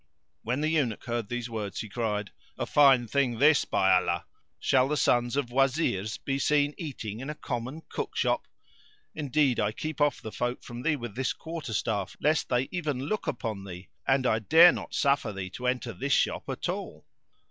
[0.41, 4.25] When the Eunuch heard these words he cried, "A fine thing this, by Allah!
[4.59, 8.47] Shall the sons of Wazirs be seen eating in a common cook shop?
[9.13, 13.03] Indeed I keep off the folk from thee with this quarter staff lest they even
[13.03, 17.05] look upon thee; and I dare not suffer thee to enter this shop at all."